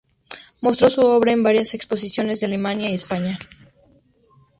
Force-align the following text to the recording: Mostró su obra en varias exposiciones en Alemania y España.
Mostró 0.61 0.89
su 0.89 1.01
obra 1.01 1.31
en 1.31 1.43
varias 1.43 1.75
exposiciones 1.75 2.41
en 2.41 2.47
Alemania 2.49 2.89
y 2.89 2.95
España. 2.95 3.37